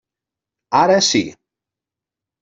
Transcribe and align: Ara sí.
Ara 0.79 0.95
sí. 1.09 1.21